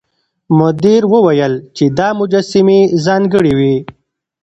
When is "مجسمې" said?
2.19-2.79